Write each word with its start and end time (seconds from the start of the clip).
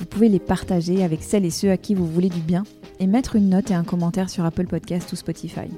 vous 0.00 0.06
pouvez 0.06 0.30
les 0.30 0.40
partager 0.40 1.04
avec 1.04 1.22
celles 1.22 1.44
et 1.44 1.50
ceux 1.50 1.70
à 1.70 1.76
qui 1.76 1.94
vous 1.94 2.06
voulez 2.06 2.30
du 2.30 2.40
bien 2.40 2.62
et 2.98 3.06
mettre 3.06 3.36
une 3.36 3.50
note 3.50 3.70
et 3.70 3.74
un 3.74 3.84
commentaire 3.84 4.30
sur 4.30 4.46
Apple 4.46 4.66
Podcast 4.66 5.12
ou 5.12 5.16
Spotify. 5.16 5.68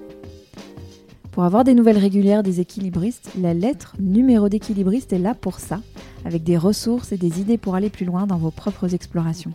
Pour 1.32 1.42
avoir 1.42 1.64
des 1.64 1.74
nouvelles 1.74 1.98
régulières 1.98 2.44
des 2.44 2.60
équilibristes, 2.60 3.30
la 3.36 3.52
lettre 3.52 3.96
numéro 3.98 4.48
d'équilibriste 4.48 5.12
est 5.12 5.18
là 5.18 5.34
pour 5.34 5.58
ça, 5.58 5.80
avec 6.24 6.44
des 6.44 6.56
ressources 6.56 7.10
et 7.10 7.16
des 7.16 7.40
idées 7.40 7.58
pour 7.58 7.74
aller 7.74 7.90
plus 7.90 8.06
loin 8.06 8.28
dans 8.28 8.38
vos 8.38 8.52
propres 8.52 8.94
explorations. 8.94 9.54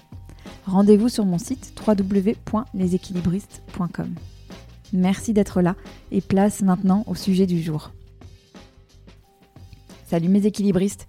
Rendez-vous 0.65 1.07
sur 1.07 1.23
mon 1.23 1.37
site 1.37 1.73
www.leséquilibristes.com. 1.87 4.15
Merci 4.91 5.31
d'être 5.31 5.61
là 5.61 5.77
et 6.11 6.19
place 6.19 6.61
maintenant 6.61 7.05
au 7.07 7.15
sujet 7.15 7.45
du 7.45 7.61
jour. 7.61 7.91
Salut 10.07 10.27
mes 10.27 10.45
équilibristes, 10.45 11.07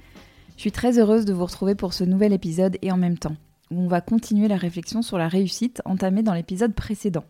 je 0.56 0.61
suis 0.61 0.73
très 0.73 1.01
heureuse 1.01 1.25
de 1.25 1.33
vous 1.33 1.45
retrouver 1.45 1.75
pour 1.75 1.93
ce 1.93 2.05
nouvel 2.05 2.33
épisode 2.33 2.79
et 2.83 2.93
en 2.93 2.97
même 2.97 3.19
temps, 3.19 3.34
où 3.70 3.80
on 3.80 3.88
va 3.88 4.00
continuer 4.00 4.48
la 4.48 4.56
réflexion 4.56 5.02
sur 5.02 5.19
la 5.19 5.28
réussite 5.28 5.83
entamée 5.84 6.22
dans 6.22 6.34
l'épisode 6.34 6.74
précédent. 6.74 7.24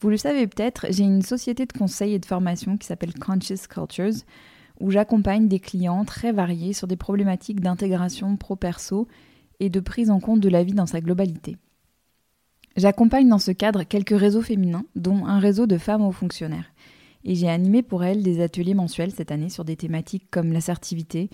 Vous 0.00 0.10
le 0.10 0.16
savez 0.16 0.46
peut-être, 0.46 0.86
j'ai 0.90 1.04
une 1.04 1.22
société 1.22 1.66
de 1.66 1.72
conseil 1.72 2.14
et 2.14 2.18
de 2.18 2.26
formation 2.26 2.76
qui 2.76 2.86
s'appelle 2.86 3.14
Conscious 3.14 3.68
Cultures, 3.68 4.24
où 4.80 4.90
j'accompagne 4.90 5.48
des 5.48 5.60
clients 5.60 6.04
très 6.04 6.32
variés 6.32 6.72
sur 6.72 6.86
des 6.86 6.96
problématiques 6.96 7.60
d'intégration 7.60 8.36
pro-perso 8.36 9.06
et 9.60 9.70
de 9.70 9.80
prise 9.80 10.10
en 10.10 10.20
compte 10.20 10.40
de 10.40 10.48
la 10.48 10.64
vie 10.64 10.74
dans 10.74 10.86
sa 10.86 11.00
globalité. 11.00 11.56
J'accompagne 12.76 13.28
dans 13.28 13.38
ce 13.38 13.52
cadre 13.52 13.84
quelques 13.84 14.18
réseaux 14.18 14.42
féminins, 14.42 14.84
dont 14.96 15.26
un 15.26 15.38
réseau 15.38 15.66
de 15.66 15.78
femmes 15.78 16.02
aux 16.02 16.12
fonctionnaires. 16.12 16.72
Et 17.24 17.36
j'ai 17.36 17.48
animé 17.48 17.82
pour 17.82 18.04
elles 18.04 18.22
des 18.22 18.42
ateliers 18.42 18.74
mensuels 18.74 19.12
cette 19.12 19.30
année 19.30 19.48
sur 19.48 19.64
des 19.64 19.76
thématiques 19.76 20.26
comme 20.30 20.52
l'assertivité, 20.52 21.30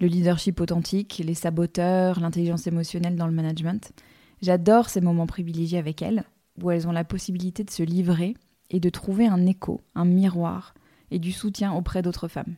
le 0.00 0.06
leadership 0.06 0.60
authentique, 0.60 1.22
les 1.24 1.34
saboteurs, 1.34 2.20
l'intelligence 2.20 2.66
émotionnelle 2.66 3.16
dans 3.16 3.26
le 3.26 3.34
management. 3.34 3.92
J'adore 4.40 4.88
ces 4.88 5.02
moments 5.02 5.26
privilégiés 5.26 5.78
avec 5.78 6.00
elles, 6.00 6.24
où 6.60 6.70
elles 6.70 6.88
ont 6.88 6.92
la 6.92 7.04
possibilité 7.04 7.64
de 7.64 7.70
se 7.70 7.82
livrer 7.82 8.34
et 8.70 8.80
de 8.80 8.88
trouver 8.88 9.26
un 9.26 9.44
écho, 9.46 9.82
un 9.94 10.06
miroir 10.06 10.74
et 11.10 11.18
du 11.18 11.32
soutien 11.32 11.72
auprès 11.74 12.00
d'autres 12.00 12.28
femmes. 12.28 12.56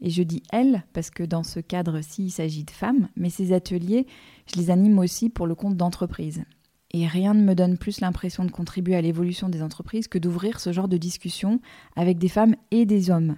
Et 0.00 0.10
je 0.10 0.22
dis 0.22 0.42
elles 0.52 0.84
parce 0.92 1.10
que 1.10 1.24
dans 1.24 1.42
ce 1.42 1.60
cadre-ci, 1.60 2.26
il 2.26 2.30
s'agit 2.30 2.64
de 2.64 2.70
femmes, 2.70 3.08
mais 3.16 3.30
ces 3.30 3.52
ateliers, 3.52 4.06
je 4.46 4.58
les 4.58 4.70
anime 4.70 4.98
aussi 4.98 5.28
pour 5.28 5.46
le 5.46 5.54
compte 5.54 5.76
d'entreprises. 5.76 6.44
Et 6.92 7.06
rien 7.06 7.34
ne 7.34 7.42
me 7.42 7.54
donne 7.54 7.78
plus 7.78 8.00
l'impression 8.00 8.44
de 8.44 8.50
contribuer 8.50 8.96
à 8.96 9.02
l'évolution 9.02 9.48
des 9.48 9.62
entreprises 9.62 10.08
que 10.08 10.18
d'ouvrir 10.18 10.60
ce 10.60 10.72
genre 10.72 10.88
de 10.88 10.96
discussion 10.96 11.60
avec 11.96 12.18
des 12.18 12.28
femmes 12.28 12.56
et 12.70 12.86
des 12.86 13.10
hommes. 13.10 13.36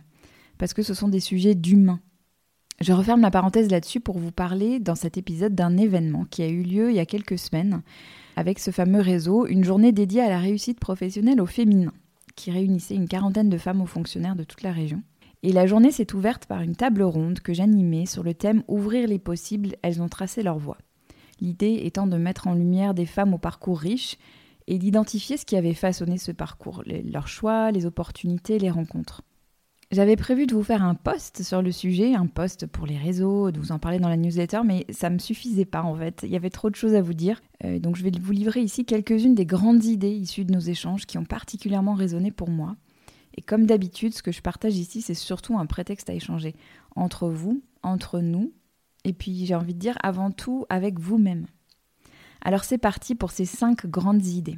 Parce 0.58 0.74
que 0.74 0.82
ce 0.82 0.94
sont 0.94 1.08
des 1.08 1.20
sujets 1.20 1.54
d'humains, 1.54 2.00
je 2.80 2.92
referme 2.92 3.20
la 3.20 3.30
parenthèse 3.30 3.70
là-dessus 3.70 4.00
pour 4.00 4.18
vous 4.18 4.32
parler 4.32 4.80
dans 4.80 4.94
cet 4.94 5.16
épisode 5.16 5.54
d'un 5.54 5.76
événement 5.76 6.24
qui 6.24 6.42
a 6.42 6.48
eu 6.48 6.62
lieu 6.62 6.90
il 6.90 6.96
y 6.96 7.00
a 7.00 7.06
quelques 7.06 7.38
semaines 7.38 7.82
avec 8.36 8.58
ce 8.58 8.70
fameux 8.70 9.00
réseau, 9.00 9.46
une 9.46 9.64
journée 9.64 9.92
dédiée 9.92 10.22
à 10.22 10.28
la 10.28 10.38
réussite 10.38 10.80
professionnelle 10.80 11.40
au 11.40 11.46
féminin, 11.46 11.92
qui 12.34 12.50
réunissait 12.50 12.94
une 12.94 13.08
quarantaine 13.08 13.50
de 13.50 13.58
femmes 13.58 13.82
aux 13.82 13.86
fonctionnaires 13.86 14.36
de 14.36 14.44
toute 14.44 14.62
la 14.62 14.72
région. 14.72 15.02
Et 15.42 15.52
la 15.52 15.66
journée 15.66 15.90
s'est 15.90 16.14
ouverte 16.14 16.46
par 16.46 16.62
une 16.62 16.76
table 16.76 17.02
ronde 17.02 17.40
que 17.40 17.52
j'animais 17.52 18.06
sur 18.06 18.22
le 18.22 18.32
thème 18.32 18.62
Ouvrir 18.68 19.08
les 19.08 19.18
possibles, 19.18 19.76
elles 19.82 20.00
ont 20.00 20.08
tracé 20.08 20.42
leur 20.42 20.58
voie. 20.58 20.78
L'idée 21.40 21.80
étant 21.82 22.06
de 22.06 22.16
mettre 22.16 22.46
en 22.46 22.54
lumière 22.54 22.94
des 22.94 23.06
femmes 23.06 23.34
au 23.34 23.38
parcours 23.38 23.80
riche 23.80 24.16
et 24.68 24.78
d'identifier 24.78 25.36
ce 25.36 25.44
qui 25.44 25.56
avait 25.56 25.74
façonné 25.74 26.16
ce 26.16 26.30
parcours, 26.30 26.84
leurs 26.86 27.26
choix, 27.26 27.72
les 27.72 27.84
opportunités, 27.86 28.60
les 28.60 28.70
rencontres. 28.70 29.22
J'avais 29.92 30.16
prévu 30.16 30.46
de 30.46 30.54
vous 30.54 30.62
faire 30.62 30.82
un 30.82 30.94
post 30.94 31.42
sur 31.42 31.60
le 31.60 31.70
sujet, 31.70 32.14
un 32.14 32.26
post 32.26 32.66
pour 32.66 32.86
les 32.86 32.96
réseaux, 32.96 33.50
de 33.50 33.60
vous 33.60 33.72
en 33.72 33.78
parler 33.78 33.98
dans 33.98 34.08
la 34.08 34.16
newsletter, 34.16 34.62
mais 34.64 34.86
ça 34.88 35.10
ne 35.10 35.16
me 35.16 35.18
suffisait 35.18 35.66
pas 35.66 35.82
en 35.82 35.94
fait. 35.94 36.20
Il 36.22 36.30
y 36.30 36.36
avait 36.36 36.48
trop 36.48 36.70
de 36.70 36.74
choses 36.74 36.94
à 36.94 37.02
vous 37.02 37.12
dire. 37.12 37.42
Euh, 37.64 37.78
donc 37.78 37.96
je 37.96 38.02
vais 38.02 38.10
vous 38.18 38.32
livrer 38.32 38.60
ici 38.60 38.86
quelques-unes 38.86 39.34
des 39.34 39.44
grandes 39.44 39.84
idées 39.84 40.10
issues 40.10 40.46
de 40.46 40.52
nos 40.52 40.60
échanges 40.60 41.04
qui 41.04 41.18
ont 41.18 41.26
particulièrement 41.26 41.92
résonné 41.92 42.30
pour 42.30 42.48
moi. 42.48 42.74
Et 43.36 43.42
comme 43.42 43.66
d'habitude, 43.66 44.14
ce 44.14 44.22
que 44.22 44.32
je 44.32 44.40
partage 44.40 44.78
ici, 44.78 45.02
c'est 45.02 45.12
surtout 45.12 45.58
un 45.58 45.66
prétexte 45.66 46.08
à 46.08 46.14
échanger 46.14 46.54
entre 46.96 47.28
vous, 47.28 47.62
entre 47.82 48.20
nous, 48.20 48.50
et 49.04 49.12
puis 49.12 49.44
j'ai 49.44 49.54
envie 49.54 49.74
de 49.74 49.78
dire 49.78 49.98
avant 50.02 50.30
tout 50.30 50.64
avec 50.70 50.98
vous-même. 50.98 51.44
Alors 52.40 52.64
c'est 52.64 52.78
parti 52.78 53.14
pour 53.14 53.30
ces 53.30 53.44
cinq 53.44 53.84
grandes 53.86 54.24
idées. 54.24 54.56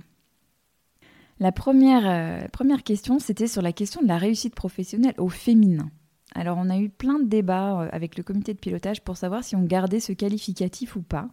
La 1.41 1.51
première, 1.51 2.07
euh, 2.07 2.47
première 2.53 2.85
question, 2.85 3.19
c'était 3.19 3.49
sur 3.49 3.63
la 3.63 3.73
question 3.73 4.03
de 4.03 4.07
la 4.07 4.19
réussite 4.19 4.55
professionnelle 4.55 5.15
au 5.19 5.29
féminin. 5.29 5.91
Alors 6.35 6.59
on 6.59 6.71
a 6.71 6.79
eu 6.79 6.89
plein 6.89 7.19
de 7.19 7.25
débats 7.25 7.81
euh, 7.81 7.89
avec 7.93 8.17
le 8.17 8.23
comité 8.23 8.55
de 8.55 8.59
pilotage 8.59 9.03
pour 9.03 9.17
savoir 9.17 9.43
si 9.43 9.57
on 9.57 9.63
gardait 9.63 10.01
ce 10.01 10.13
qualificatif 10.13 10.95
ou 10.95 11.03
pas. 11.03 11.29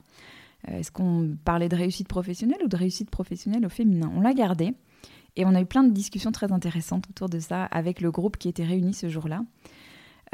Euh, 0.69 0.79
est-ce 0.79 0.91
qu'on 0.91 1.37
parlait 1.45 1.69
de 1.69 1.75
réussite 1.75 2.07
professionnelle 2.07 2.59
ou 2.63 2.67
de 2.67 2.75
réussite 2.75 3.11
professionnelle 3.11 3.65
au 3.65 3.69
féminin? 3.69 4.11
On 4.15 4.21
l'a 4.21 4.33
gardé 4.33 4.73
et 5.35 5.45
on 5.45 5.53
a 5.53 5.61
eu 5.61 5.65
plein 5.65 5.83
de 5.83 5.91
discussions 5.91 6.31
très 6.31 6.51
intéressantes 6.51 7.07
autour 7.09 7.29
de 7.29 7.39
ça 7.39 7.65
avec 7.65 8.01
le 8.01 8.11
groupe 8.11 8.37
qui 8.37 8.49
était 8.49 8.65
réuni 8.65 8.93
ce 8.93 9.07
jour-là. 9.07 9.43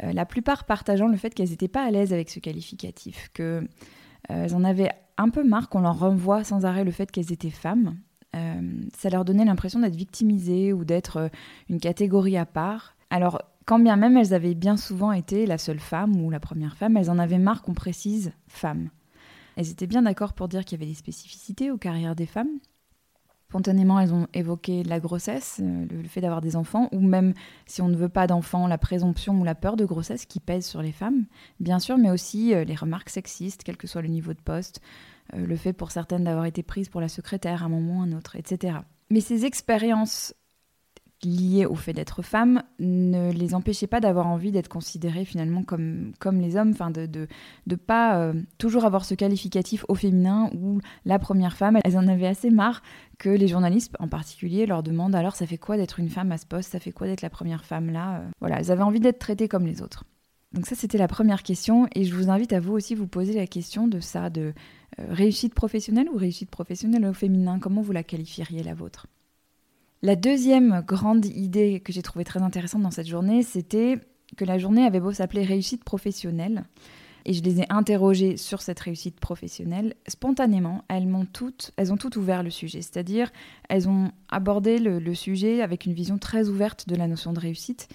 la 0.02 0.26
plupart 0.26 0.64
partageant 0.64 1.06
le 1.06 1.16
fait 1.16 1.32
qu'elles 1.34 1.50
n'étaient 1.50 1.68
pas 1.68 1.84
à 1.84 1.90
l'aise 1.90 2.12
avec 2.12 2.30
ce 2.30 2.40
qualificatif, 2.40 3.30
qu'elles 3.32 3.68
en 4.28 4.64
avaient 4.64 4.90
un 5.18 5.28
peu 5.28 5.44
marre 5.44 5.68
qu'on 5.68 5.80
leur 5.80 6.00
renvoie 6.00 6.42
sans 6.42 6.64
arrêt 6.64 6.84
le 6.84 6.90
fait 6.90 7.10
qu'elles 7.12 7.32
étaient 7.32 7.50
femmes 7.50 7.96
ça 8.34 9.10
leur 9.10 9.24
donnait 9.24 9.44
l'impression 9.44 9.80
d'être 9.80 9.96
victimisées 9.96 10.72
ou 10.72 10.84
d'être 10.84 11.16
euh, 11.16 11.28
une 11.68 11.80
catégorie 11.80 12.36
à 12.36 12.46
part. 12.46 12.96
Alors, 13.10 13.42
quand 13.64 13.78
bien 13.78 13.96
même 13.96 14.16
elles 14.16 14.34
avaient 14.34 14.54
bien 14.54 14.76
souvent 14.76 15.12
été 15.12 15.46
la 15.46 15.58
seule 15.58 15.80
femme 15.80 16.16
ou 16.24 16.30
la 16.30 16.40
première 16.40 16.76
femme, 16.76 16.96
elles 16.96 17.10
en 17.10 17.18
avaient 17.18 17.38
marre 17.38 17.62
qu'on 17.62 17.74
précise 17.74 18.32
femme. 18.46 18.90
Elles 19.56 19.70
étaient 19.70 19.86
bien 19.86 20.02
d'accord 20.02 20.34
pour 20.34 20.48
dire 20.48 20.64
qu'il 20.64 20.78
y 20.78 20.82
avait 20.82 20.90
des 20.90 20.96
spécificités 20.96 21.70
aux 21.70 21.78
carrières 21.78 22.14
des 22.14 22.26
femmes. 22.26 22.60
Spontanément, 23.48 23.98
elles 23.98 24.12
ont 24.12 24.26
évoqué 24.34 24.82
la 24.84 25.00
grossesse, 25.00 25.60
euh, 25.62 25.86
le, 25.90 26.08
fait 26.08 26.20
d'avoir 26.20 26.40
des 26.40 26.54
enfants, 26.54 26.88
ou 26.92 27.00
même 27.00 27.32
si 27.66 27.80
on 27.80 27.88
ne 27.88 27.96
veut 27.96 28.10
pas 28.10 28.26
d'enfants, 28.26 28.66
la 28.66 28.78
présomption 28.78 29.40
ou 29.40 29.44
la 29.44 29.54
peur 29.54 29.76
de 29.76 29.84
grossesse 29.84 30.26
qui 30.26 30.38
pèse 30.38 30.66
sur 30.66 30.82
les 30.82 30.92
femmes, 30.92 31.24
bien 31.58 31.78
sûr, 31.78 31.96
mais 31.96 32.10
aussi 32.10 32.54
les 32.64 32.74
remarques 32.74 33.08
sexistes, 33.08 33.62
quel 33.64 33.76
que 33.76 33.86
soit 33.86 34.02
le 34.02 34.08
niveau 34.08 34.34
de 34.34 34.40
poste, 34.40 34.82
euh, 35.34 35.46
le 35.46 35.56
fait 35.56 35.72
pour 35.72 35.90
certaines 35.90 36.24
d'avoir 36.24 36.46
été 36.46 36.62
prises 36.62 36.88
pour 36.88 37.00
la 37.00 37.08
secrétaire 37.08 37.62
à 37.62 37.66
un 37.66 37.68
moment 37.68 37.98
ou 37.98 38.02
à 38.02 38.04
un 38.04 38.12
autre, 38.12 38.36
etc. 38.36 38.78
Mais 39.10 39.20
ces 39.20 39.44
expériences 39.44 40.34
liées 41.24 41.66
au 41.66 41.74
fait 41.74 41.92
d'être 41.92 42.22
femme 42.22 42.62
ne 42.78 43.32
les 43.32 43.54
empêchaient 43.54 43.86
pas 43.86 44.00
d'avoir 44.00 44.26
envie 44.26 44.52
d'être 44.52 44.68
considérées 44.68 45.24
finalement 45.24 45.62
comme, 45.62 46.12
comme 46.18 46.40
les 46.40 46.56
hommes, 46.56 46.70
enfin 46.70 46.90
de 46.90 47.02
ne 47.02 47.26
de, 47.66 47.76
pas 47.76 48.18
euh, 48.18 48.34
toujours 48.58 48.84
avoir 48.84 49.04
ce 49.04 49.14
qualificatif 49.14 49.84
au 49.88 49.94
féminin 49.94 50.50
ou 50.54 50.80
la 51.04 51.18
première 51.18 51.56
femme. 51.56 51.78
Elles 51.84 51.98
en 51.98 52.06
avaient 52.06 52.26
assez 52.26 52.50
marre 52.50 52.82
que 53.18 53.28
les 53.28 53.48
journalistes 53.48 53.94
en 53.98 54.08
particulier 54.08 54.66
leur 54.66 54.82
demandent 54.82 55.14
alors 55.14 55.34
ça 55.34 55.46
fait 55.46 55.58
quoi 55.58 55.76
d'être 55.76 55.98
une 55.98 56.08
femme 56.08 56.30
à 56.30 56.38
ce 56.38 56.46
poste, 56.46 56.72
ça 56.72 56.78
fait 56.78 56.92
quoi 56.92 57.06
d'être 57.06 57.22
la 57.22 57.30
première 57.30 57.64
femme 57.64 57.90
là? 57.90 58.20
Euh. 58.20 58.28
Voilà, 58.40 58.60
elles 58.60 58.70
avaient 58.70 58.82
envie 58.82 59.00
d'être 59.00 59.18
traitées 59.18 59.48
comme 59.48 59.66
les 59.66 59.82
autres. 59.82 60.04
Donc 60.52 60.66
ça 60.66 60.76
c'était 60.76 60.98
la 60.98 61.08
première 61.08 61.42
question 61.42 61.88
et 61.94 62.04
je 62.04 62.14
vous 62.14 62.30
invite 62.30 62.52
à 62.52 62.60
vous 62.60 62.72
aussi 62.72 62.94
vous 62.94 63.08
poser 63.08 63.34
la 63.34 63.46
question 63.46 63.88
de 63.88 64.00
ça, 64.00 64.30
de 64.30 64.54
euh, 64.98 65.06
réussite 65.10 65.54
professionnelle 65.54 66.08
ou 66.12 66.16
réussite 66.16 66.50
professionnelle 66.50 67.04
au 67.04 67.12
féminin 67.12 67.58
Comment 67.58 67.82
vous 67.82 67.92
la 67.92 68.04
qualifieriez 68.04 68.62
la 68.62 68.74
vôtre? 68.74 69.06
La 70.02 70.14
deuxième 70.14 70.84
grande 70.86 71.26
idée 71.26 71.80
que 71.80 71.92
j'ai 71.92 72.02
trouvée 72.02 72.24
très 72.24 72.40
intéressante 72.40 72.82
dans 72.82 72.92
cette 72.92 73.08
journée, 73.08 73.42
c'était 73.42 73.98
que 74.36 74.44
la 74.44 74.56
journée 74.56 74.84
avait 74.84 75.00
beau 75.00 75.12
s'appeler 75.12 75.42
réussite 75.42 75.82
professionnelle, 75.82 76.64
et 77.24 77.32
je 77.32 77.42
les 77.42 77.60
ai 77.60 77.66
interrogées 77.68 78.36
sur 78.36 78.62
cette 78.62 78.78
réussite 78.78 79.18
professionnelle, 79.18 79.94
spontanément, 80.06 80.84
elles, 80.88 81.08
m'ont 81.08 81.26
toutes, 81.26 81.72
elles 81.76 81.92
ont 81.92 81.96
toutes 81.96 82.16
ouvert 82.16 82.44
le 82.44 82.50
sujet. 82.50 82.80
C'est-à-dire, 82.80 83.30
elles 83.68 83.88
ont 83.88 84.12
abordé 84.28 84.78
le, 84.78 85.00
le, 85.00 85.14
sujet 85.16 85.62
avec 85.62 85.84
une 85.84 85.92
vision 85.92 86.16
très 86.16 86.48
ouverte 86.48 86.88
de 86.88 86.94
la 86.94 87.08
notion 87.08 87.32
de 87.32 87.40
réussite, 87.40 87.88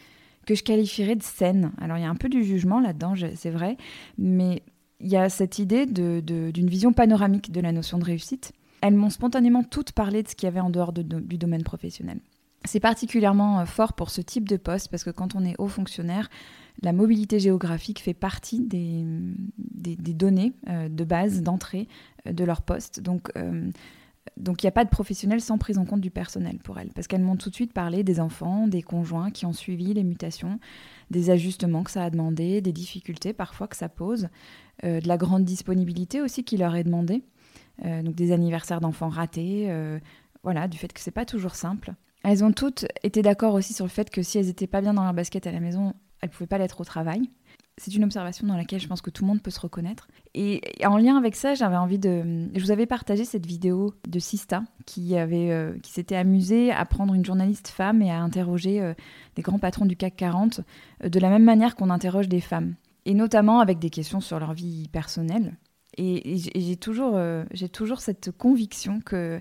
que 0.45 0.55
je 0.55 0.63
qualifierais 0.63 1.15
de 1.15 1.23
saine. 1.23 1.71
Alors, 1.79 1.97
il 1.97 2.01
y 2.01 2.05
a 2.05 2.09
un 2.09 2.15
peu 2.15 2.29
du 2.29 2.43
jugement 2.43 2.81
là-dedans, 2.81 3.13
c'est 3.35 3.49
vrai, 3.49 3.77
mais 4.17 4.61
il 4.99 5.07
y 5.07 5.15
a 5.15 5.29
cette 5.29 5.57
idée 5.57 5.85
d'une 5.85 6.69
vision 6.69 6.91
panoramique 6.91 7.51
de 7.51 7.61
la 7.61 7.71
notion 7.71 7.97
de 7.97 8.05
réussite. 8.05 8.51
Elles 8.83 8.95
m'ont 8.95 9.09
spontanément 9.09 9.63
toutes 9.63 9.93
parlé 9.93 10.23
de 10.23 10.27
ce 10.27 10.35
qu'il 10.35 10.45
y 10.45 10.49
avait 10.49 10.59
en 10.59 10.69
dehors 10.69 10.91
du 10.91 11.37
domaine 11.37 11.63
professionnel. 11.63 12.19
C'est 12.65 12.81
particulièrement 12.81 13.61
euh, 13.61 13.65
fort 13.65 13.93
pour 13.93 14.09
ce 14.09 14.19
type 14.19 14.49
de 14.49 14.57
poste 14.57 14.89
parce 14.89 15.05
que 15.05 15.09
quand 15.09 15.35
on 15.35 15.45
est 15.45 15.55
haut 15.57 15.69
fonctionnaire, 15.69 16.29
la 16.81 16.91
mobilité 16.91 17.39
géographique 17.39 18.01
fait 18.01 18.13
partie 18.13 18.59
des, 18.59 19.05
données 20.13 20.51
euh, 20.67 20.89
de 20.89 21.03
base 21.05 21.41
d'entrée 21.41 21.87
euh, 22.27 22.33
de 22.33 22.43
leur 22.43 22.61
poste. 22.61 22.99
Donc, 22.99 23.31
donc 24.35 24.63
il 24.63 24.65
n'y 24.65 24.69
a 24.69 24.73
pas 24.73 24.83
de 24.83 24.89
professionnel 24.89 25.39
sans 25.39 25.57
prise 25.57 25.77
en 25.77 25.85
compte 25.85 26.01
du 26.01 26.11
personnel 26.11 26.57
pour 26.57 26.77
elles, 26.77 26.91
parce 26.93 27.07
qu'elles 27.07 27.21
m'ont 27.21 27.37
tout 27.37 27.49
de 27.49 27.55
suite 27.55 27.71
parlé 27.71 28.03
des 28.03 28.19
enfants, 28.19 28.67
des 28.67 28.81
conjoints 28.81 29.31
qui 29.31 29.45
ont 29.45 29.53
suivi 29.53 29.93
les 29.93 30.03
mutations, 30.03 30.59
des 31.09 31.29
ajustements 31.29 31.83
que 31.83 31.91
ça 31.91 32.03
a 32.03 32.09
demandé, 32.09 32.59
des 32.59 32.73
difficultés 32.73 33.31
parfois 33.31 33.67
que 33.67 33.77
ça 33.77 33.87
pose, 33.87 34.27
de 34.81 35.07
la 35.07 35.17
grande 35.17 35.45
disponibilité 35.45 36.21
aussi 36.21 36.43
qui 36.43 36.57
leur 36.57 36.75
est 36.75 36.85
demandée, 36.85 37.23
donc 37.81 38.15
des 38.15 38.31
anniversaires 38.31 38.81
d'enfants 38.81 39.09
ratés, 39.09 39.69
voilà, 40.43 40.67
du 40.67 40.77
fait 40.77 40.91
que 40.91 40.99
c'est 40.99 41.11
pas 41.11 41.25
toujours 41.25 41.55
simple. 41.55 41.93
Elles 42.23 42.43
ont 42.43 42.51
toutes 42.53 42.85
été 43.03 43.21
d'accord 43.21 43.53
aussi 43.53 43.73
sur 43.73 43.85
le 43.85 43.89
fait 43.89 44.09
que 44.09 44.21
si 44.21 44.37
elles 44.37 44.45
n'étaient 44.45 44.67
pas 44.67 44.81
bien 44.81 44.93
dans 44.93 45.03
leur 45.03 45.13
basket 45.13 45.45
à 45.47 45.51
la 45.51 45.59
maison, 45.59 45.93
elles 46.21 46.29
pouvaient 46.29 46.47
pas 46.47 46.57
l'être 46.57 46.79
au 46.79 46.85
travail. 46.85 47.29
C'est 47.77 47.95
une 47.95 48.03
observation 48.03 48.45
dans 48.45 48.55
laquelle 48.55 48.79
je 48.79 48.87
pense 48.87 49.01
que 49.01 49.09
tout 49.09 49.23
le 49.23 49.27
monde 49.27 49.41
peut 49.41 49.51
se 49.51 49.59
reconnaître. 49.59 50.07
Et 50.35 50.61
en 50.85 50.97
lien 50.97 51.17
avec 51.17 51.35
ça, 51.35 51.55
j'avais 51.55 51.75
envie 51.75 51.97
de. 51.97 52.47
Je 52.53 52.59
vous 52.61 52.71
avais 52.71 52.85
partagé 52.85 53.25
cette 53.25 53.47
vidéo 53.47 53.95
de 54.07 54.19
Sista 54.19 54.63
qui, 54.85 55.17
avait, 55.17 55.49
euh, 55.51 55.77
qui 55.81 55.91
s'était 55.91 56.15
amusée 56.15 56.71
à 56.71 56.85
prendre 56.85 57.15
une 57.15 57.25
journaliste 57.25 57.67
femme 57.67 58.01
et 58.01 58.11
à 58.11 58.21
interroger 58.21 58.79
euh, 58.79 58.93
des 59.35 59.41
grands 59.41 59.57
patrons 59.57 59.85
du 59.85 59.97
CAC 59.97 60.15
40 60.15 60.61
euh, 61.03 61.09
de 61.09 61.19
la 61.19 61.29
même 61.29 61.43
manière 61.43 61.75
qu'on 61.75 61.89
interroge 61.89 62.29
des 62.29 62.41
femmes. 62.41 62.75
Et 63.05 63.15
notamment 63.15 63.59
avec 63.59 63.79
des 63.79 63.89
questions 63.89 64.21
sur 64.21 64.39
leur 64.39 64.53
vie 64.53 64.87
personnelle. 64.89 65.57
Et, 65.97 66.37
j'ai 66.37 66.75
toujours, 66.75 67.19
j'ai 67.51 67.69
toujours 67.69 67.99
cette 67.99 68.31
conviction 68.31 68.99
que 69.01 69.39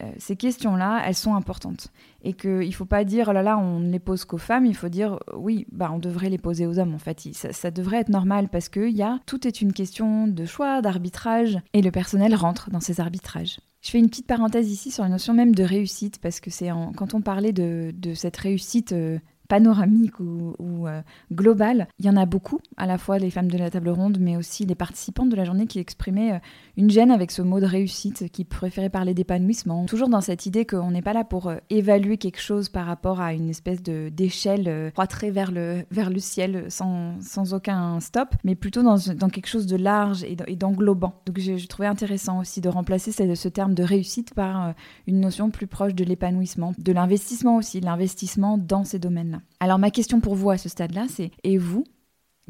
euh, 0.00 0.12
ces 0.18 0.36
questions-là, 0.36 1.02
elles 1.04 1.14
sont 1.14 1.34
importantes. 1.34 1.88
Et 2.22 2.32
qu'il 2.32 2.68
ne 2.68 2.70
faut 2.70 2.84
pas 2.84 3.04
dire, 3.04 3.26
oh 3.28 3.32
là 3.32 3.42
là, 3.42 3.58
on 3.58 3.80
ne 3.80 3.90
les 3.90 3.98
pose 3.98 4.24
qu'aux 4.24 4.38
femmes, 4.38 4.64
il 4.64 4.76
faut 4.76 4.88
dire, 4.88 5.14
euh, 5.14 5.36
oui, 5.36 5.66
bah, 5.72 5.90
on 5.92 5.98
devrait 5.98 6.30
les 6.30 6.38
poser 6.38 6.66
aux 6.66 6.78
hommes, 6.78 6.94
en 6.94 6.98
fait. 6.98 7.20
Ça, 7.32 7.70
devrait 7.70 7.98
être 7.98 8.08
normal 8.08 8.48
parce 8.48 8.68
que 8.68 8.88
y 8.88 9.02
a, 9.02 9.18
tout 9.26 9.46
est 9.46 9.60
une 9.60 9.72
question 9.72 10.28
de 10.28 10.44
choix, 10.44 10.82
d'arbitrage, 10.82 11.58
et 11.72 11.82
le 11.82 11.90
personnel 11.90 12.34
rentre 12.34 12.70
dans 12.70 12.80
ces 12.80 13.00
arbitrages. 13.00 13.58
Je 13.80 13.90
fais 13.90 13.98
une 13.98 14.08
petite 14.08 14.26
parenthèse 14.26 14.70
ici 14.70 14.90
sur 14.90 15.02
la 15.02 15.08
notion 15.08 15.34
même 15.34 15.54
de 15.54 15.64
réussite, 15.64 16.20
parce 16.20 16.38
que 16.38 16.50
c'est 16.50 16.70
quand 16.96 17.14
on 17.14 17.20
parlait 17.20 17.52
de, 17.52 17.92
cette 18.14 18.36
réussite 18.36 18.92
euh, 18.92 19.18
panoramique 19.48 20.20
ou, 20.20 20.54
ou 20.58 20.86
euh, 20.86 21.00
globale. 21.32 21.88
Il 21.98 22.06
y 22.06 22.10
en 22.10 22.16
a 22.16 22.26
beaucoup, 22.26 22.60
à 22.76 22.86
la 22.86 22.98
fois 22.98 23.18
les 23.18 23.30
femmes 23.30 23.50
de 23.50 23.58
la 23.58 23.70
table 23.70 23.88
ronde, 23.88 24.18
mais 24.20 24.36
aussi 24.36 24.66
les 24.66 24.74
participantes 24.74 25.30
de 25.30 25.36
la 25.36 25.44
journée 25.44 25.66
qui 25.66 25.78
exprimaient 25.78 26.34
euh, 26.34 26.38
une 26.76 26.90
gêne 26.90 27.10
avec 27.10 27.30
ce 27.30 27.42
mot 27.42 27.58
de 27.58 27.66
réussite, 27.66 28.30
qui 28.30 28.44
préféraient 28.44 28.90
parler 28.90 29.14
d'épanouissement. 29.14 29.86
Toujours 29.86 30.08
dans 30.08 30.20
cette 30.20 30.46
idée 30.46 30.66
qu'on 30.66 30.90
n'est 30.90 31.02
pas 31.02 31.14
là 31.14 31.24
pour 31.24 31.48
euh, 31.48 31.56
évaluer 31.70 32.18
quelque 32.18 32.40
chose 32.40 32.68
par 32.68 32.86
rapport 32.86 33.20
à 33.20 33.32
une 33.32 33.48
espèce 33.48 33.82
de 33.82 34.10
d'échelle 34.10 34.90
croîtrée 34.92 35.30
vers 35.30 35.50
le, 35.50 35.84
vers 35.90 36.10
le 36.10 36.18
ciel 36.18 36.66
sans, 36.68 37.20
sans 37.20 37.54
aucun 37.54 38.00
stop, 38.00 38.28
mais 38.44 38.54
plutôt 38.54 38.82
dans, 38.82 38.96
dans 39.14 39.28
quelque 39.28 39.46
chose 39.46 39.66
de 39.66 39.76
large 39.76 40.24
et 40.24 40.56
d'englobant. 40.56 41.14
Donc 41.26 41.38
je, 41.38 41.56
je, 41.56 41.66
trouvais 41.66 41.88
intéressant 41.88 42.40
aussi 42.40 42.60
de 42.60 42.68
remplacer 42.68 43.12
ce, 43.12 43.48
terme 43.48 43.74
de 43.74 43.82
réussite 43.82 44.34
par 44.34 44.74
une 45.06 45.20
notion 45.20 45.50
plus 45.50 45.66
proche 45.66 45.94
de 45.94 46.04
l'épanouissement, 46.04 46.74
de 46.78 46.92
l'investissement 46.92 47.56
aussi, 47.56 47.80
l'investissement 47.80 48.58
dans 48.58 48.84
ces 48.84 48.98
domaines-là. 48.98 49.37
Alors 49.60 49.78
ma 49.78 49.90
question 49.90 50.20
pour 50.20 50.34
vous 50.34 50.50
à 50.50 50.58
ce 50.58 50.68
stade-là, 50.68 51.06
c'est 51.08 51.30
et 51.44 51.58
vous 51.58 51.84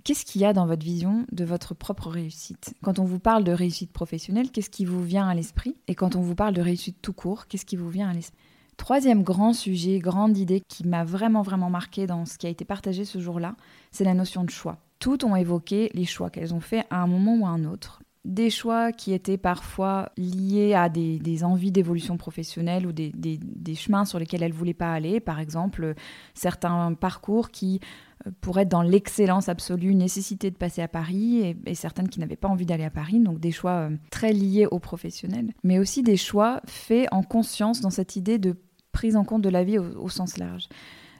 Qu'est-ce 0.05 0.25
qu'il 0.25 0.40
y 0.40 0.44
a 0.44 0.52
dans 0.52 0.67
votre 0.67 0.85
vision 0.85 1.26
de 1.32 1.44
votre 1.44 1.75
propre 1.75 2.08
réussite? 2.08 2.73
Quand 2.82 2.99
on 2.99 3.05
vous 3.05 3.19
parle 3.19 3.43
de 3.43 3.52
réussite 3.52 3.93
professionnelle, 3.93 4.50
qu'est-ce 4.50 4.70
qui 4.70 4.85
vous 4.85 5.02
vient 5.02 5.29
à 5.29 5.35
l'esprit? 5.35 5.76
Et 5.88 5.94
quand 5.94 6.14
on 6.14 6.20
vous 6.20 6.37
parle 6.37 6.55
de 6.55 6.62
réussite 6.62 7.02
tout 7.02 7.12
court, 7.12 7.46
qu'est-ce 7.46 7.67
qui 7.67 7.76
vous 7.76 7.90
vient 7.90 8.08
à 8.08 8.14
l'esprit? 8.14 8.38
Troisième 8.76 9.25
grand 9.25 9.52
sujet, 9.52 9.99
grande 9.99 10.38
idée 10.38 10.62
qui 10.67 10.87
m'a 10.87 11.05
vraiment 11.05 11.43
vraiment 11.43 11.69
marqué 11.69 12.06
dans 12.06 12.25
ce 12.26 12.38
qui 12.38 12.46
a 12.46 12.50
été 12.50 12.64
partagé 12.64 13.05
ce 13.05 13.19
jour-là, 13.19 13.56
c'est 13.90 14.05
la 14.05 14.14
notion 14.14 14.44
de 14.44 14.50
choix. 14.50 14.79
Toutes 15.00 15.25
ont 15.25 15.35
évoqué 15.35 15.90
les 15.94 16.05
choix 16.05 16.31
qu'elles 16.31 16.55
ont 16.55 16.61
faits 16.61 16.87
à 16.90 17.02
un 17.02 17.08
moment 17.08 17.37
ou 17.37 17.46
à 17.46 17.50
un 17.50 17.64
autre 17.64 18.00
des 18.28 18.50
choix 18.50 18.92
qui 18.92 19.14
étaient 19.14 19.38
parfois 19.38 20.12
liés 20.19 20.75
à 20.75 20.90
des, 20.90 21.44
envies 21.44 21.72
d'évolution 21.72 22.19
professionnelle 22.19 22.86
ou 22.86 22.92
des, 22.92 23.75
chemins 23.75 24.04
sur 24.04 24.19
lesquels 24.19 24.42
elles 24.42 24.52
ne 24.52 24.56
voulaient 24.56 24.75
pas 24.75 24.92
aller. 24.92 25.19
Par 25.19 25.40
exemple, 25.40 25.94
certains 26.34 26.92
parcours 26.92 27.50
qui, 27.50 27.80
euh, 28.26 28.30
pour 28.42 28.58
être 28.58 28.69
dans 28.69 28.82
l'excellence 28.82 29.48
absolue, 29.48 29.94
nécessitaient 29.94 30.50
de 30.50 30.56
passer 30.56 30.82
à 30.82 30.88
Paris 30.88 31.56
et, 31.66 31.75
certaines 31.75 32.10
qui 32.10 32.20
n'avaient 32.20 32.36
pas 32.36 32.48
envie 32.48 32.66
d'aller 32.66 32.84
à 32.84 32.90
Paris. 32.90 33.19
Donc 33.19 33.40
des 33.40 33.50
choix 33.50 33.88
euh, 33.88 33.96
très 34.10 34.34
liés 34.34 34.66
aux 34.70 34.78
professionnels, 34.78 35.54
mais 35.64 35.78
aussi 35.78 36.02
des 36.02 36.19
choix 36.19 36.60
faits 36.66 37.08
en 37.10 37.22
conscience 37.22 37.80
dans 37.80 37.90
cette 37.90 38.14
idée 38.16 38.38
de 38.38 38.56
prise 38.92 39.16
en 39.16 39.25
compte 39.25 39.42
de 39.42 39.48
la 39.48 39.64
vie 39.64 39.78
au 39.78 40.08
sens 40.10 40.36
large. 40.36 40.69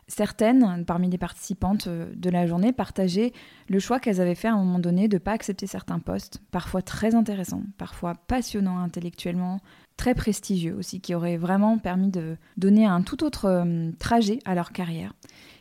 Certaines, 0.09 0.87
parmi 0.87 1.11
les 1.11 1.19
participantes 1.19 1.87
euh, 1.87 2.11
de 2.17 2.31
la 2.31 2.47
journée, 2.47 2.73
partageaient 2.73 3.33
le 3.69 3.79
choix 3.79 4.01
qu'elles 4.01 4.23
avaient 4.23 4.35
fait 4.35 4.49
à 4.49 4.55
un 4.55 4.65
moment 4.65 4.79
donné 4.79 5.07
de 5.07 5.17
ne 5.17 5.19
pas 5.19 5.33
accepter 5.33 5.67
certains 5.67 5.99
postes, 5.99 6.41
parfois 6.51 6.81
très 6.81 7.15
intéressants, 7.15 7.63
parfois 7.77 8.15
passionnants 8.15 8.79
intellectuellement, 8.79 9.61
très 9.99 10.15
prestigieux 10.15 10.75
aussi, 10.75 11.03
qui 11.03 11.15
auraient 11.15 11.37
vraiment 11.37 11.77
permis 11.77 12.09
de 12.09 12.39
donner 12.57 12.87
un 12.87 13.03
tout 13.03 13.23
autre 13.23 13.45
euh, 13.45 13.91
trajet 13.99 14.39
à 14.47 14.55
leur 14.55 14.73
carrière, 14.73 15.13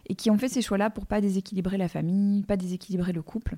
et 0.08 0.16
qui 0.16 0.32
ont 0.32 0.38
fait 0.38 0.48
ces 0.48 0.62
choix-là 0.62 0.90
pour 0.90 1.08
pas 1.08 1.20
déséquilibrer 1.20 1.78
la 1.78 1.90
famille, 1.90 2.44
pas 2.44 2.56
déséquilibrer 2.56 3.12
le 3.12 3.22
couple, 3.22 3.58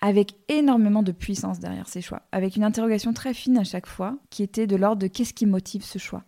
avec 0.00 0.36
énormément 0.48 1.02
de 1.02 1.12
puissance 1.12 1.60
derrière 1.60 1.86
ces 1.86 2.00
choix, 2.00 2.22
avec 2.32 2.56
une 2.56 2.64
interrogation 2.64 3.12
très 3.12 3.34
fine 3.34 3.58
à 3.58 3.64
chaque 3.64 3.86
fois, 3.86 4.16
qui 4.30 4.42
était 4.42 4.66
de 4.66 4.76
l'ordre 4.76 5.02
de 5.02 5.06
qu'est-ce 5.06 5.34
qui 5.34 5.44
motive 5.44 5.84
ce 5.84 5.98
choix? 5.98 6.24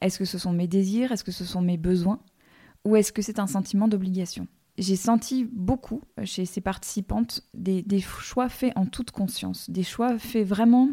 Est-ce 0.00 0.18
que 0.18 0.24
ce 0.24 0.38
sont 0.38 0.54
mes 0.54 0.66
désirs? 0.66 1.12
Est-ce 1.12 1.24
que 1.24 1.30
ce 1.30 1.44
sont 1.44 1.60
mes 1.60 1.76
besoins? 1.76 2.20
Ou 2.84 2.96
est-ce 2.96 3.12
que 3.12 3.22
c'est 3.22 3.38
un 3.38 3.46
sentiment 3.46 3.88
d'obligation? 3.88 4.46
J'ai 4.78 4.96
senti 4.96 5.44
beaucoup 5.44 6.00
chez 6.24 6.46
ces 6.46 6.60
participantes 6.60 7.42
des, 7.52 8.00
choix 8.00 8.48
faits 8.48 8.72
en 8.76 8.86
toute 8.86 9.10
conscience, 9.10 9.68
des 9.68 9.82
choix 9.82 10.18
faits 10.18 10.46
vraiment 10.46 10.90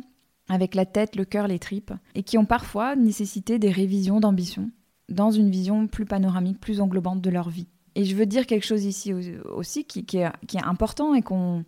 avec 0.49 0.75
la 0.75 0.85
tête, 0.85 1.15
le 1.15 1.25
cœur, 1.25 1.47
les 1.47 1.59
tripes, 1.59 1.93
et 2.15 2.23
qui 2.23 2.37
ont 2.37 2.45
parfois 2.45 2.95
nécessité 2.95 3.59
des 3.59 3.71
révisions 3.71 4.19
d'ambition 4.19 4.71
dans 5.09 5.31
une 5.31 5.49
vision 5.49 5.87
plus 5.87 6.05
panoramique, 6.05 6.59
plus 6.59 6.81
englobante 6.81 7.21
de 7.21 7.29
leur 7.29 7.49
vie. 7.49 7.67
Et 7.95 8.03
je 8.03 8.15
veux 8.15 8.25
dire 8.25 8.45
quelque 8.45 8.65
chose 8.65 8.85
ici 8.85 9.13
aussi 9.45 9.85
qui, 9.85 10.05
est, 10.17 10.63
important 10.63 11.13
et 11.13 11.21
qu'on 11.21 11.63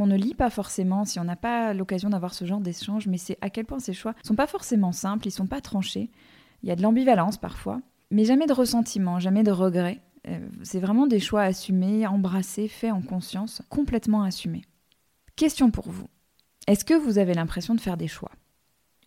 ne 0.00 0.16
lit 0.16 0.34
pas 0.34 0.50
forcément 0.50 1.04
si 1.04 1.18
on 1.18 1.24
n'a 1.24 1.36
pas 1.36 1.72
l'occasion 1.72 2.10
d'avoir 2.10 2.34
ce 2.34 2.44
genre 2.44 2.60
d'échange, 2.60 3.06
mais 3.06 3.18
c'est 3.18 3.38
à 3.40 3.50
quel 3.50 3.64
point 3.64 3.78
ces 3.78 3.94
choix 3.94 4.12
ne 4.22 4.26
sont 4.26 4.36
pas 4.36 4.46
forcément 4.46 4.92
simples, 4.92 5.26
ils 5.26 5.32
sont 5.32 5.46
pas 5.46 5.60
tranchés. 5.60 6.10
Il 6.62 6.68
y 6.68 6.72
a 6.72 6.76
de 6.76 6.82
l'ambivalence 6.82 7.38
parfois, 7.38 7.80
mais 8.14 8.24
jamais 8.24 8.46
de 8.46 8.52
ressentiment, 8.52 9.18
jamais 9.18 9.42
de 9.42 9.50
regret. 9.50 10.00
Euh, 10.28 10.38
c'est 10.62 10.78
vraiment 10.78 11.08
des 11.08 11.18
choix 11.18 11.42
assumés, 11.42 12.06
embrassés, 12.06 12.68
faits 12.68 12.92
en 12.92 13.02
conscience, 13.02 13.60
complètement 13.68 14.22
assumés. 14.22 14.62
Question 15.34 15.72
pour 15.72 15.90
vous. 15.90 16.06
Est-ce 16.68 16.84
que 16.84 16.94
vous 16.94 17.18
avez 17.18 17.34
l'impression 17.34 17.74
de 17.74 17.80
faire 17.80 17.96
des 17.96 18.06
choix? 18.06 18.30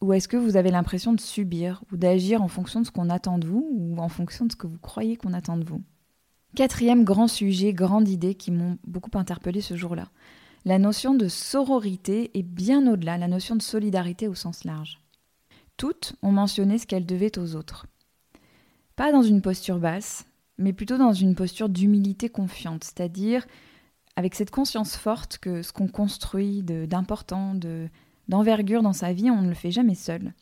Ou 0.02 0.12
est-ce 0.12 0.28
que 0.28 0.36
vous 0.36 0.58
avez 0.58 0.72
l'impression 0.72 1.14
de 1.14 1.22
subir 1.22 1.86
ou 1.90 1.96
d'agir 1.96 2.42
en 2.42 2.50
fonction 2.50 2.82
de 2.82 2.86
ce 2.86 2.92
qu'on 2.92 3.10
attend 3.10 3.40
de 3.40 3.48
vous 3.48 3.66
ou 3.72 3.98
en 3.98 4.10
fonction 4.10 4.46
de 4.46 4.52
ce 4.52 4.58
que 4.58 4.68
vous 4.68 4.78
croyez 4.78 5.16
qu'on 5.16 5.34
attend 5.34 5.56
de 5.56 5.64
vous? 5.64 5.82
Quatrième 6.54 7.06
grand 7.06 7.30
sujet, 7.30 7.72
grande 7.72 8.10
idée 8.10 8.36
qui 8.36 8.52
m'ont 8.52 8.78
beaucoup 8.86 9.18
interpellé 9.18 9.62
ce 9.62 9.78
jour-là. 9.78 10.10
La 10.66 10.80
notion 10.80 11.16
de 11.16 11.30
sororité 11.30 12.38
est 12.38 12.44
bien 12.44 12.86
au-delà, 12.92 13.18
la 13.18 13.30
notion 13.30 13.56
de 13.56 13.62
solidarité 13.62 14.28
au 14.28 14.36
sens 14.36 14.66
large. 14.66 15.00
Toutes 15.78 16.14
ont 16.24 16.34
mentionné 16.34 16.78
ce 16.78 16.86
qu'elles 16.86 17.06
devaient 17.06 17.40
aux 17.40 17.56
autres. 17.56 17.88
Pas 18.98 19.12
dans 19.12 19.22
une 19.22 19.44
posture 19.44 19.78
basse, 19.78 20.26
mais 20.58 20.74
plutôt 20.74 20.98
dans 20.98 21.14
une 21.14 21.36
posture 21.36 21.70
d'humilité 21.70 22.30
confiante, 22.30 22.84
c'est-à-dire 22.84 23.46
avec 24.16 24.34
cette 24.34 24.50
conscience 24.50 24.98
forte 24.98 25.38
que 25.38 25.62
ce 25.62 25.72
qu'on 25.72 25.88
construit 25.88 26.64
d'important, 26.64 27.54
d'envergure 28.28 28.82
dans 28.82 28.94
sa 28.94 29.14
vie, 29.14 29.30
on 29.30 29.44
ne 29.44 29.50
le 29.50 29.54
fait 29.54 29.70
jamais 29.70 29.94
seul. 29.94 30.34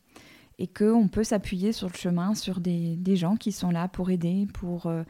Et 0.57 0.67
qu'on 0.67 1.09
peut 1.09 1.25
s'appuyer 1.25 1.73
sur 1.73 1.89
le 1.89 1.97
chemin, 1.97 2.33
sur 2.33 2.61
des, 2.61 3.15
gens 3.17 3.35
qui 3.35 3.51
sont 3.51 3.71
là 3.71 3.89
pour 3.89 4.09
aider, 4.09 4.47
pour, 4.53 4.85
euh, 4.85 5.03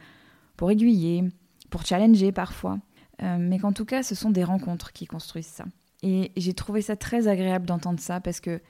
pour 0.56 0.72
aiguiller, 0.72 1.22
pour 1.70 1.86
challenger 1.86 2.32
parfois. 2.32 2.80
Euh, 3.22 3.36
mais 3.38 3.60
qu'en 3.60 3.72
tout 3.72 3.84
cas, 3.84 4.02
ce 4.02 4.16
sont 4.16 4.30
des 4.30 4.42
rencontres 4.42 4.92
qui 4.92 5.06
construisent 5.06 5.46
ça. 5.46 5.64
Et 6.02 6.32
j'ai 6.36 6.52
trouvé 6.52 6.82
ça 6.82 6.96
très 6.96 7.28
agréable 7.28 7.66
d'entendre 7.66 8.00
ça 8.00 8.20
parce 8.20 8.40
que 8.40 8.60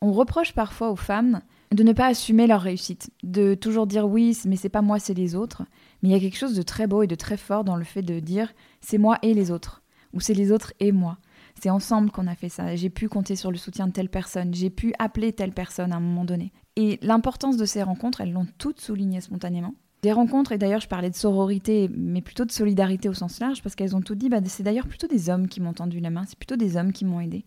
on 0.00 0.12
reproche 0.12 0.54
parfois 0.54 0.92
aux 0.92 0.96
femmes 0.96 1.42
de 1.74 1.82
ne 1.84 1.92
pas 1.92 2.06
assumer 2.06 2.46
leur 2.46 2.62
réussite, 2.62 3.10
de 3.22 3.54
toujours 3.54 3.86
dire 3.86 4.06
oui, 4.06 4.36
mais 4.44 4.56
c'est 4.56 4.68
pas 4.68 4.82
moi, 4.82 4.98
c'est 4.98 5.14
les 5.14 5.34
autres. 5.34 5.62
Mais 6.02 6.08
il 6.08 6.12
y 6.12 6.16
a 6.16 6.20
quelque 6.20 6.36
chose 6.36 6.56
de 6.56 6.62
très 6.62 6.86
beau 6.86 7.02
et 7.02 7.06
de 7.06 7.14
très 7.14 7.36
fort 7.36 7.64
dans 7.64 7.76
le 7.76 7.84
fait 7.84 8.02
de 8.02 8.18
dire 8.18 8.52
c'est 8.80 8.98
moi 8.98 9.18
et 9.22 9.34
les 9.34 9.50
autres, 9.50 9.82
ou 10.12 10.20
c'est 10.20 10.34
les 10.34 10.50
autres 10.50 10.72
et 10.80 10.90
moi. 10.92 11.18
C'est 11.62 11.70
ensemble 11.70 12.10
qu'on 12.10 12.26
a 12.26 12.34
fait 12.34 12.48
ça. 12.48 12.74
J'ai 12.74 12.90
pu 12.90 13.08
compter 13.08 13.36
sur 13.36 13.50
le 13.50 13.58
soutien 13.58 13.86
de 13.86 13.92
telle 13.92 14.08
personne, 14.08 14.52
j'ai 14.52 14.70
pu 14.70 14.94
appeler 14.98 15.32
telle 15.32 15.52
personne 15.52 15.92
à 15.92 15.96
un 15.96 16.00
moment 16.00 16.24
donné. 16.24 16.52
Et 16.76 16.98
l'importance 17.02 17.56
de 17.56 17.64
ces 17.64 17.82
rencontres, 17.82 18.20
elles 18.20 18.32
l'ont 18.32 18.46
toutes 18.58 18.80
souligné 18.80 19.20
spontanément. 19.20 19.74
Des 20.02 20.12
rencontres, 20.12 20.52
et 20.52 20.58
d'ailleurs 20.58 20.80
je 20.80 20.88
parlais 20.88 21.10
de 21.10 21.14
sororité, 21.14 21.90
mais 21.94 22.22
plutôt 22.22 22.46
de 22.46 22.52
solidarité 22.52 23.08
au 23.08 23.14
sens 23.14 23.38
large, 23.38 23.62
parce 23.62 23.74
qu'elles 23.74 23.94
ont 23.94 24.00
tout 24.00 24.14
dit, 24.14 24.30
bah, 24.30 24.38
c'est 24.46 24.62
d'ailleurs 24.62 24.88
plutôt 24.88 25.06
des 25.06 25.28
hommes 25.28 25.46
qui 25.46 25.60
m'ont 25.60 25.74
tendu 25.74 26.00
la 26.00 26.08
main, 26.08 26.24
c'est 26.26 26.38
plutôt 26.38 26.56
des 26.56 26.76
hommes 26.78 26.92
qui 26.92 27.04
m'ont 27.04 27.20
aidé. 27.20 27.44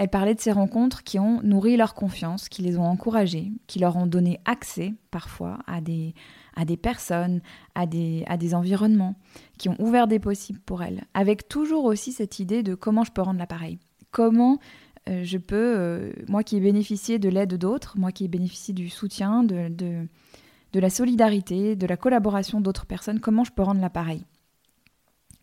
Elle 0.00 0.08
parlait 0.08 0.34
de 0.34 0.40
ces 0.40 0.50
rencontres 0.50 1.02
qui 1.04 1.18
ont 1.18 1.42
nourri 1.42 1.76
leur 1.76 1.92
confiance, 1.92 2.48
qui 2.48 2.62
les 2.62 2.78
ont 2.78 2.86
encouragées, 2.86 3.52
qui 3.66 3.80
leur 3.80 3.96
ont 3.96 4.06
donné 4.06 4.40
accès 4.46 4.94
parfois 5.10 5.58
à 5.66 5.82
des, 5.82 6.14
à 6.56 6.64
des 6.64 6.78
personnes, 6.78 7.42
à 7.74 7.84
des, 7.84 8.24
à 8.26 8.38
des 8.38 8.54
environnements, 8.54 9.14
qui 9.58 9.68
ont 9.68 9.76
ouvert 9.78 10.06
des 10.06 10.18
possibles 10.18 10.60
pour 10.60 10.82
elles, 10.82 11.04
avec 11.12 11.48
toujours 11.48 11.84
aussi 11.84 12.12
cette 12.12 12.38
idée 12.38 12.62
de 12.62 12.74
comment 12.74 13.04
je 13.04 13.12
peux 13.12 13.20
rendre 13.20 13.40
l'appareil. 13.40 13.78
Comment 14.10 14.58
euh, 15.10 15.22
je 15.22 15.36
peux, 15.36 15.74
euh, 15.76 16.12
moi 16.28 16.44
qui 16.44 16.56
ai 16.56 16.60
bénéficié 16.60 17.18
de 17.18 17.28
l'aide 17.28 17.58
d'autres, 17.58 17.98
moi 17.98 18.10
qui 18.10 18.24
ai 18.24 18.28
bénéficié 18.28 18.72
du 18.72 18.88
soutien, 18.88 19.44
de, 19.44 19.68
de, 19.68 20.08
de 20.72 20.80
la 20.80 20.88
solidarité, 20.88 21.76
de 21.76 21.86
la 21.86 21.98
collaboration 21.98 22.62
d'autres 22.62 22.86
personnes, 22.86 23.20
comment 23.20 23.44
je 23.44 23.52
peux 23.52 23.62
rendre 23.62 23.82
l'appareil 23.82 24.24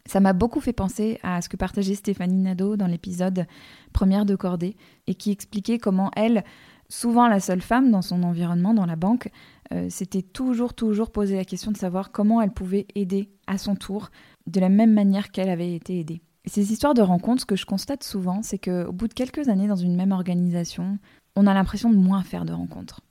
ça 0.08 0.20
m'a 0.20 0.34
beaucoup 0.34 0.62
fait 0.62 0.74
penser 0.74 1.20
à 1.24 1.42
ce 1.42 1.50
que 1.50 1.58
partageait 1.58 1.96
Stéphanie 1.96 2.42
Nadeau 2.42 2.78
dans 2.78 2.88
l'épisode 2.88 3.46
Première 3.94 4.26
de 4.26 4.36
Cordée 4.36 4.76
et 5.06 5.16
qui 5.16 5.32
expliquait 5.32 5.78
comment 5.78 6.12
elle, 6.16 6.44
souvent 6.90 7.28
la 7.28 7.40
seule 7.40 7.62
femme 7.62 7.92
dans 7.92 8.02
son 8.02 8.24
environnement, 8.24 8.74
dans 8.74 8.86
la 8.86 8.96
banque, 8.96 9.30
euh, 9.74 9.90
s'était 9.90 10.22
toujours, 10.22 10.74
toujours 10.74 11.12
posé 11.12 11.36
la 11.36 11.46
question 11.46 11.72
de 11.72 11.78
savoir 11.78 12.12
comment 12.12 12.42
elle 12.42 12.52
pouvait 12.52 12.88
aider 12.96 13.30
à 13.48 13.58
son 13.58 13.76
tour 13.76 14.10
de 14.48 14.60
la 14.60 14.70
même 14.70 14.94
manière 14.94 15.32
qu'elle 15.32 15.50
avait 15.50 15.74
été 15.74 16.00
aidée. 16.00 16.22
Et 16.46 16.50
ces 16.50 16.72
histoires 16.72 16.94
de 16.94 17.02
rencontres, 17.02 17.42
ce 17.42 17.46
que 17.46 17.58
je 17.58 17.66
constate 17.66 18.04
souvent, 18.04 18.42
c'est 18.42 18.58
qu'au 18.58 18.94
bout 18.94 19.10
de 19.10 19.14
quelques 19.14 19.50
années 19.50 19.68
dans 19.68 19.76
une 19.76 19.98
même 19.98 20.14
organisation, 20.14 20.98
on 21.36 21.46
a 21.46 21.54
l'impression 21.54 21.90
de 21.90 21.98
moins 21.98 22.24
faire 22.24 22.46
de 22.46 22.54
rencontres. 22.54 23.02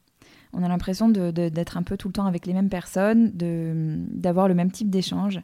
On 0.55 0.63
a 0.63 0.69
l'impression 0.69 1.11
d'être 1.11 1.77
un 1.77 1.83
peu 1.83 1.99
tout 1.99 2.09
le 2.09 2.13
temps 2.15 2.25
avec 2.25 2.47
les 2.47 2.55
mêmes 2.55 2.71
personnes, 2.71 3.33
d'avoir 3.35 4.49
le 4.49 4.55
même 4.55 4.71
type 4.71 4.89
d'échange. 4.89 5.43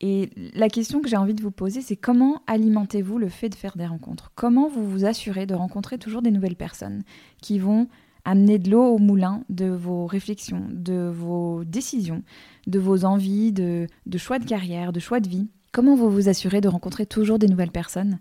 Et 0.00 0.30
la 0.54 0.68
question 0.68 1.02
que 1.02 1.08
j'ai 1.08 1.16
envie 1.16 1.34
de 1.34 1.42
vous 1.42 1.50
poser, 1.50 1.82
c'est 1.82 1.96
comment 1.96 2.42
alimentez-vous 2.46 3.18
le 3.18 3.28
fait 3.28 3.50
de 3.50 3.54
faire 3.54 3.76
des 3.76 3.86
rencontres? 3.86 4.32
Comment 4.34 4.68
vous 4.68 4.88
vous 4.88 5.04
assurez 5.04 5.44
de 5.44 5.54
rencontrer 5.54 5.98
toujours 5.98 6.22
des 6.22 6.30
nouvelles 6.30 6.56
personnes 6.56 7.02
qui 7.42 7.58
vont 7.58 7.86
amener 8.24 8.58
de 8.58 8.70
l'eau 8.70 8.82
au 8.82 8.98
moulin 8.98 9.44
de 9.50 9.66
vos 9.66 10.06
réflexions, 10.06 10.66
de 10.70 11.10
vos 11.14 11.64
décisions, 11.64 12.22
de 12.66 12.78
vos 12.78 13.04
envies, 13.04 13.52
de, 13.52 13.86
choix 14.16 14.38
de 14.38 14.46
carrière, 14.46 14.92
de 14.92 15.00
choix 15.00 15.20
de 15.20 15.28
vie? 15.28 15.48
Comment 15.72 15.96
vous 15.96 16.10
vous 16.10 16.28
assurez 16.30 16.62
de 16.62 16.68
rencontrer 16.68 17.04
toujours 17.04 17.38
des 17.38 17.46
nouvelles 17.46 17.70
personnes 17.70 18.20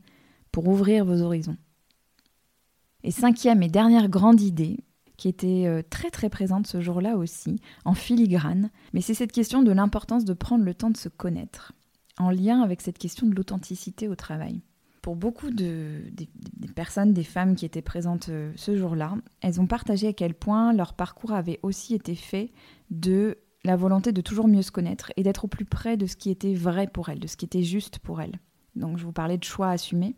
pour 0.51 0.67
ouvrir 0.67 1.05
vos 1.05 1.21
horizons? 1.21 1.57
Et 3.03 3.11
cinquième 3.11 3.63
et 3.63 3.69
dernière 3.69 4.09
grande 4.09 4.41
idée, 4.41 4.83
qui 5.19 5.27
était 5.27 5.65
euh, 5.67 5.81
très 5.87 6.09
très 6.09 6.29
présente 6.29 6.65
ce 6.65 6.79
jour-là 6.79 7.17
aussi, 7.17 7.59
en 7.83 7.93
filigrane, 7.93 8.71
mais 8.93 9.01
c'est 9.01 9.13
cette 9.13 9.33
question 9.33 9.61
de 9.61 9.71
l'importance 9.73 10.23
de 10.23 10.33
prendre 10.33 10.63
le 10.63 10.73
temps 10.73 10.89
de 10.89 10.97
se 10.97 11.09
connaître, 11.09 11.73
en 12.17 12.31
lien 12.31 12.61
avec 12.61 12.79
cette 12.79 12.97
question 12.97 13.27
de 13.27 13.35
l'authenticité 13.35 14.07
au 14.07 14.15
travail. 14.15 14.61
Pour 15.01 15.17
beaucoup 15.17 15.49
de, 15.49 16.03
des, 16.13 16.29
personnes, 16.73 17.11
des 17.11 17.25
femmes 17.25 17.55
qui 17.55 17.65
étaient 17.65 17.81
présentes 17.81 18.29
euh, 18.29 18.53
ce 18.55 18.77
jour-là, 18.77 19.17
elles 19.41 19.59
ont 19.59 19.67
partagé 19.67 20.07
à 20.07 20.13
quel 20.13 20.33
point 20.33 20.71
leur 20.71 20.93
parcours 20.93 21.33
avait 21.33 21.59
aussi 21.63 21.95
été 21.95 22.15
fait 22.15 22.53
de 22.89 23.37
la 23.65 23.75
volonté 23.75 24.13
de 24.13 24.21
toujours 24.21 24.47
mieux 24.47 24.61
se 24.61 24.71
connaître 24.71 25.11
et 25.17 25.23
d'être 25.23 25.45
au 25.45 25.49
plus 25.49 25.65
près 25.65 25.97
de 25.97 26.05
ce 26.05 26.15
qui 26.15 26.29
était 26.29 26.53
vrai 26.53 26.87
pour 26.87 27.09
elles, 27.09 27.19
de 27.19 27.27
ce 27.27 27.35
qui 27.35 27.43
était 27.43 27.63
juste 27.63 27.99
pour 27.99 28.21
elles. 28.21 28.39
Donc 28.77 28.97
je 28.97 29.03
vous 29.03 29.11
parlais 29.11 29.37
de 29.37 29.43
choix 29.43 29.69
assumés. 29.69 30.15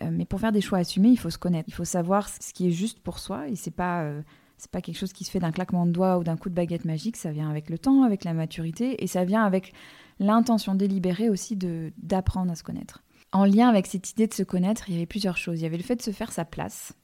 Euh, 0.00 0.10
mais 0.10 0.24
pour 0.24 0.40
faire 0.40 0.52
des 0.52 0.60
choix 0.60 0.78
assumés, 0.78 1.10
il 1.10 1.18
faut 1.18 1.30
se 1.30 1.38
connaître. 1.38 1.68
Il 1.68 1.74
faut 1.74 1.84
savoir 1.84 2.28
ce 2.28 2.52
qui 2.52 2.68
est 2.68 2.72
juste 2.72 3.00
pour 3.00 3.18
soi. 3.18 3.48
Et 3.48 3.56
c'est 3.56 3.70
pas, 3.70 4.02
euh, 4.02 4.22
c'est 4.56 4.70
pas 4.70 4.80
quelque 4.80 4.96
chose 4.96 5.12
qui 5.12 5.24
se 5.24 5.30
fait 5.30 5.38
d'un 5.38 5.52
claquement 5.52 5.86
de 5.86 5.92
doigts 5.92 6.18
ou 6.18 6.24
d'un 6.24 6.36
coup 6.36 6.48
de 6.48 6.54
baguette 6.54 6.84
magique. 6.84 7.16
Ça 7.16 7.30
vient 7.30 7.50
avec 7.50 7.68
le 7.68 7.78
temps, 7.78 8.02
avec 8.02 8.24
la 8.24 8.32
maturité, 8.32 9.02
et 9.02 9.06
ça 9.06 9.24
vient 9.24 9.44
avec 9.44 9.72
l'intention 10.18 10.74
délibérée 10.74 11.28
aussi 11.28 11.56
de 11.56 11.92
d'apprendre 11.98 12.52
à 12.52 12.54
se 12.54 12.62
connaître. 12.62 13.02
En 13.32 13.44
lien 13.44 13.68
avec 13.68 13.86
cette 13.86 14.10
idée 14.10 14.26
de 14.26 14.34
se 14.34 14.42
connaître, 14.42 14.88
il 14.88 14.94
y 14.94 14.96
avait 14.96 15.06
plusieurs 15.06 15.36
choses. 15.36 15.60
Il 15.60 15.62
y 15.62 15.66
avait 15.66 15.78
le 15.78 15.82
fait 15.82 15.96
de 15.96 16.02
se 16.02 16.10
faire 16.10 16.32
sa 16.32 16.44
place. 16.44 16.94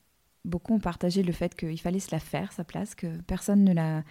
Beaucoup 0.44 0.74
ont 0.74 0.80
partagé 0.80 1.22
le 1.22 1.32
fait 1.32 1.54
qu'il 1.54 1.80
fallait 1.80 1.98
se 1.98 2.10
la 2.12 2.20
faire, 2.20 2.52
sa 2.52 2.64
place, 2.64 2.94
que 2.94 3.06
personne 3.22 3.64
ne 3.64 3.72
la 3.72 4.02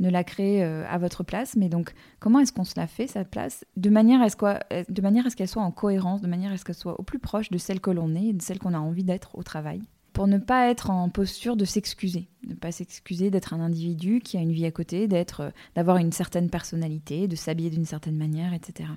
ne 0.00 0.10
la 0.10 0.24
créer 0.24 0.64
euh, 0.64 0.84
à 0.88 0.98
votre 0.98 1.22
place, 1.22 1.56
mais 1.56 1.68
donc 1.68 1.94
comment 2.18 2.40
est-ce 2.40 2.52
qu'on 2.52 2.64
se 2.64 2.74
la 2.76 2.86
fait, 2.86 3.06
sa 3.06 3.24
place, 3.24 3.64
de 3.76 3.90
manière 3.90 4.20
à 4.22 4.28
ce 4.28 5.36
qu'elle 5.36 5.48
soit 5.48 5.62
en 5.62 5.70
cohérence, 5.70 6.20
de 6.20 6.26
manière 6.26 6.52
à 6.52 6.56
ce 6.56 6.64
qu'elle 6.64 6.74
soit 6.74 6.98
au 6.98 7.02
plus 7.02 7.18
proche 7.18 7.50
de 7.50 7.58
celle 7.58 7.80
que 7.80 7.90
l'on 7.90 8.14
est 8.14 8.26
et 8.26 8.32
de 8.32 8.42
celle 8.42 8.58
qu'on 8.58 8.74
a 8.74 8.78
envie 8.78 9.04
d'être 9.04 9.36
au 9.36 9.42
travail? 9.42 9.80
Pour 10.12 10.26
ne 10.26 10.38
pas 10.38 10.68
être 10.68 10.90
en 10.90 11.08
posture 11.08 11.56
de 11.56 11.64
s'excuser, 11.64 12.28
ne 12.46 12.54
pas 12.54 12.70
s'excuser 12.70 13.30
d'être 13.30 13.54
un 13.54 13.60
individu 13.60 14.20
qui 14.20 14.36
a 14.36 14.40
une 14.40 14.52
vie 14.52 14.66
à 14.66 14.70
côté, 14.70 15.08
d'être, 15.08 15.40
euh, 15.40 15.50
d'avoir 15.74 15.96
une 15.96 16.12
certaine 16.12 16.50
personnalité, 16.50 17.28
de 17.28 17.36
s'habiller 17.36 17.70
d'une 17.70 17.86
certaine 17.86 18.16
manière, 18.16 18.52
etc. 18.52 18.90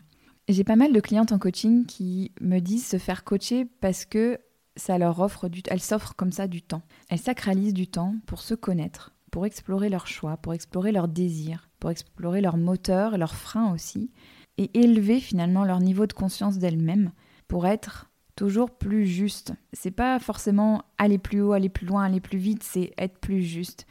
J'ai 0.47 0.63
pas 0.63 0.75
mal 0.75 0.93
de 0.93 0.99
clientes 0.99 1.31
en 1.31 1.39
coaching 1.39 1.85
qui 1.85 2.31
me 2.41 2.59
disent 2.59 2.85
se 2.85 2.97
faire 2.97 3.23
coacher 3.23 3.65
parce 3.81 4.05
que 4.05 4.39
ça 4.75 4.97
leur 4.97 5.19
offre 5.19 5.47
du, 5.47 5.61
elles 5.69 5.81
s'offrent 5.81 6.15
comme 6.15 6.31
ça 6.31 6.47
du 6.47 6.61
temps. 6.61 6.83
Elles 7.09 7.19
sacralisent 7.19 7.73
du 7.73 7.87
temps 7.87 8.15
pour 8.25 8.41
se 8.41 8.53
connaître, 8.53 9.14
pour 9.35 9.45
explorer 9.45 9.89
leurs 9.89 10.07
choix, 10.07 10.37
pour 10.37 10.53
explorer 10.53 10.93
leurs 10.93 11.09
désirs, 11.09 11.67
pour 11.81 11.89
explorer 11.89 12.39
leurs 12.39 12.55
moteurs, 12.55 13.17
leurs 13.17 13.35
freins 13.35 13.73
aussi, 13.73 14.09
et 14.57 14.71
élever 14.79 15.19
finalement 15.19 15.65
leur 15.65 15.81
niveau 15.81 16.05
de 16.05 16.13
conscience 16.13 16.57
d'elles-mêmes 16.57 17.11
pour 17.49 17.67
être 17.67 18.09
toujours 18.37 18.71
plus 18.71 19.05
juste. 19.05 19.51
C'est 19.73 19.91
pas 19.91 20.19
forcément 20.19 20.83
aller 20.97 21.17
plus 21.17 21.41
haut, 21.41 21.51
aller 21.51 21.67
plus 21.67 21.85
loin, 21.85 22.05
aller 22.05 22.21
plus 22.21 22.37
vite, 22.37 22.63
c'est 22.63 22.93
être 22.97 23.19
plus 23.19 23.41
juste. 23.41 23.85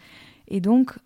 Et 0.48 0.62
donc 0.62 0.98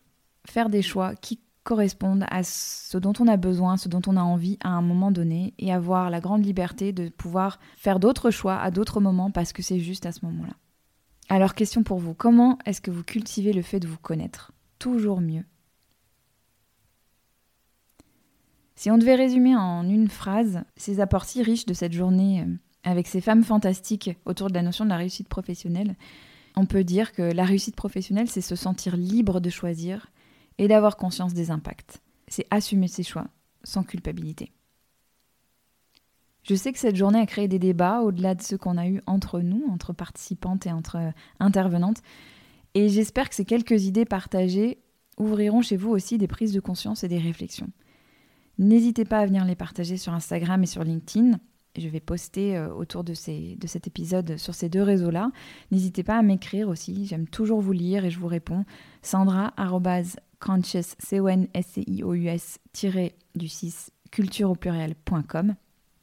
faire 0.46 0.68
des 0.68 0.82
choix 0.82 1.16
qui 1.16 1.40
correspondent 1.64 2.26
à 2.30 2.44
ce 2.44 2.96
dont 2.96 3.14
on 3.18 3.26
a 3.26 3.36
besoin, 3.36 3.76
ce 3.76 3.88
dont 3.88 4.02
on 4.06 4.16
a 4.16 4.22
envie 4.22 4.56
à 4.62 4.68
un 4.68 4.82
moment 4.82 5.10
donné, 5.10 5.52
et 5.58 5.72
avoir 5.72 6.10
la 6.10 6.20
grande 6.20 6.46
liberté 6.46 6.92
de 6.92 7.08
pouvoir 7.08 7.58
faire 7.76 7.98
d'autres 7.98 8.30
choix 8.30 8.54
à 8.54 8.70
d'autres 8.70 9.00
moments 9.00 9.32
parce 9.32 9.52
que 9.52 9.62
c'est 9.62 9.80
juste 9.80 10.06
à 10.06 10.12
ce 10.12 10.24
moment-là. 10.26 10.54
Alors 11.30 11.54
question 11.54 11.82
pour 11.82 11.98
vous, 11.98 12.14
comment 12.14 12.58
est-ce 12.64 12.80
que 12.80 12.90
vous 12.90 13.02
cultivez 13.04 13.52
le 13.52 13.60
fait 13.60 13.80
de 13.80 13.86
vous 13.86 13.98
connaître? 13.98 14.52
Toujours 14.78 15.20
mieux 15.20 15.44
Si 18.76 18.90
on 18.90 18.96
devait 18.96 19.14
résumer 19.14 19.54
en 19.54 19.86
une 19.86 20.08
phrase 20.08 20.62
ces 20.76 21.00
apports 21.00 21.26
si 21.26 21.42
riches 21.42 21.66
de 21.66 21.74
cette 21.74 21.92
journée 21.92 22.42
euh, 22.42 22.54
avec 22.82 23.06
ces 23.08 23.20
femmes 23.20 23.44
fantastiques 23.44 24.16
autour 24.24 24.48
de 24.48 24.54
la 24.54 24.62
notion 24.62 24.84
de 24.84 24.90
la 24.90 24.96
réussite 24.96 25.28
professionnelle, 25.28 25.96
on 26.56 26.64
peut 26.64 26.84
dire 26.84 27.12
que 27.12 27.22
la 27.22 27.44
réussite 27.44 27.76
professionnelle, 27.76 28.30
c'est 28.30 28.40
se 28.40 28.56
sentir 28.56 28.96
libre 28.96 29.40
de 29.40 29.50
choisir 29.50 30.06
et 30.56 30.66
d'avoir 30.66 30.96
conscience 30.96 31.34
des 31.34 31.50
impacts. 31.50 32.00
C'est 32.26 32.46
assumer 32.50 32.88
ses 32.88 33.02
choix 33.02 33.26
sans 33.64 33.82
culpabilité. 33.82 34.50
Je 36.48 36.54
sais 36.54 36.72
que 36.72 36.78
cette 36.78 36.96
journée 36.96 37.20
a 37.20 37.26
créé 37.26 37.46
des 37.46 37.58
débats 37.58 38.00
au-delà 38.00 38.34
de 38.34 38.40
ceux 38.40 38.56
qu'on 38.56 38.78
a 38.78 38.88
eus 38.88 39.02
entre 39.06 39.40
nous, 39.40 39.66
entre 39.70 39.92
participantes 39.92 40.66
et 40.66 40.72
entre 40.72 40.96
euh, 40.96 41.10
intervenantes. 41.40 42.00
Et 42.74 42.88
j'espère 42.88 43.28
que 43.28 43.34
ces 43.34 43.44
quelques 43.44 43.84
idées 43.84 44.06
partagées 44.06 44.78
ouvriront 45.18 45.60
chez 45.60 45.76
vous 45.76 45.90
aussi 45.90 46.16
des 46.16 46.26
prises 46.26 46.52
de 46.52 46.60
conscience 46.60 47.04
et 47.04 47.08
des 47.08 47.18
réflexions. 47.18 47.68
N'hésitez 48.56 49.04
pas 49.04 49.18
à 49.18 49.26
venir 49.26 49.44
les 49.44 49.56
partager 49.56 49.98
sur 49.98 50.14
Instagram 50.14 50.62
et 50.62 50.66
sur 50.66 50.84
LinkedIn. 50.84 51.38
Je 51.76 51.86
vais 51.86 52.00
poster 52.00 52.56
euh, 52.56 52.72
autour 52.72 53.04
de, 53.04 53.12
ces, 53.12 53.56
de 53.56 53.66
cet 53.66 53.86
épisode 53.86 54.38
sur 54.38 54.54
ces 54.54 54.70
deux 54.70 54.82
réseaux-là. 54.82 55.30
N'hésitez 55.70 56.02
pas 56.02 56.16
à 56.16 56.22
m'écrire 56.22 56.70
aussi. 56.70 57.04
J'aime 57.04 57.28
toujours 57.28 57.60
vous 57.60 57.72
lire 57.72 58.06
et 58.06 58.10
je 58.10 58.18
vous 58.18 58.26
réponds. 58.26 58.64
Sandra 59.02 59.52
conscious, 60.40 60.94
c 60.98 61.20
o 61.20 61.28
n 61.28 61.46
s 61.52 61.66
c 61.66 61.84
i 61.86 62.02
o 62.02 62.14
u 62.14 62.26
s 62.26 62.58
du 63.34 63.48
6 63.48 63.90
culture 64.10 64.50
au 64.50 64.54
pluriel.com. 64.54 65.54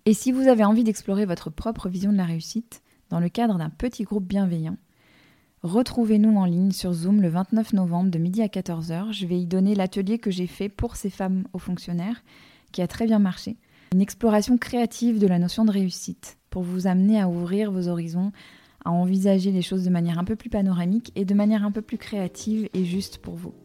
Et 0.08 0.14
si 0.14 0.32
vous 0.32 0.48
avez 0.48 0.64
envie 0.64 0.84
d'explorer 0.84 1.26
votre 1.26 1.50
propre 1.50 1.90
vision 1.90 2.12
de 2.12 2.18
la 2.18 2.26
réussite 2.26 2.84
dans 3.10 3.20
le 3.20 3.28
cadre 3.28 3.58
d'un 3.58 3.72
petit 3.72 4.04
groupe 4.04 4.24
bienveillant, 4.24 4.78
retrouvez-nous 5.64 6.38
en 6.38 6.46
ligne 6.46 6.70
sur 6.70 6.94
Zoom 6.94 7.24
le 7.24 7.30
29 7.30 7.74
novembre 7.74 8.12
de 8.12 8.20
midi 8.20 8.44
à 8.44 8.48
14h. 8.48 9.12
Je 9.14 9.26
vais 9.26 9.40
y 9.40 9.48
donner 9.48 9.74
l'atelier 9.74 10.20
que 10.20 10.30
j'ai 10.30 10.46
fait 10.46 10.70
pour 10.70 10.96
ces 10.96 11.10
femmes 11.10 11.46
aux 11.54 11.60
fonctionnaires, 11.60 12.24
qui 12.72 12.84
a 12.84 12.88
très 12.88 13.08
bien 13.08 13.18
marché. 13.18 13.58
Une 13.94 14.02
exploration 14.02 14.60
créative 14.60 15.18
de 15.18 15.26
la 15.26 15.40
notion 15.40 15.66
de 15.66 15.72
réussite 15.72 16.38
pour 16.52 16.62
vous 16.62 16.86
amener 16.86 17.20
à 17.20 17.28
ouvrir 17.28 17.72
vos 17.72 17.88
horizons, 17.88 18.32
à 18.84 18.92
envisager 18.92 19.52
les 19.52 19.64
choses 19.64 19.86
de 19.86 19.90
manière 19.90 20.20
un 20.20 20.24
peu 20.24 20.36
plus 20.36 20.52
panoramique 20.52 21.12
et 21.16 21.26
de 21.26 21.34
manière 21.34 21.66
un 21.66 21.72
peu 21.72 21.82
plus 21.82 21.98
créative 21.98 22.70
et 22.76 22.86
juste 22.86 23.18
pour 23.18 23.34
vous. 23.34 23.56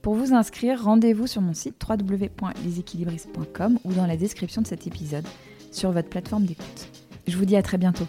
Pour 0.00 0.14
vous 0.14 0.32
inscrire, 0.32 0.84
rendez-vous 0.84 1.26
sur 1.26 1.42
mon 1.42 1.54
site 1.54 1.74
www.leséquilibristes.com 1.88 3.80
ou 3.82 3.92
dans 3.92 4.06
la 4.06 4.16
description 4.16 4.62
de 4.62 4.68
cet 4.68 4.86
épisode 4.86 5.26
sur 5.74 5.92
votre 5.92 6.08
plateforme 6.08 6.44
d'écoute. 6.44 6.88
Je 7.26 7.36
vous 7.36 7.44
dis 7.44 7.56
à 7.56 7.62
très 7.62 7.78
bientôt. 7.78 8.06